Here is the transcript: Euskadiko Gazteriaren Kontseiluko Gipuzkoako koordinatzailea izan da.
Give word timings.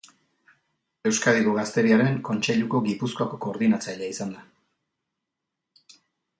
Euskadiko 1.09 1.53
Gazteriaren 1.57 2.17
Kontseiluko 2.31 2.81
Gipuzkoako 2.89 3.41
koordinatzailea 3.47 4.11
izan 4.17 4.35
da. 4.39 4.45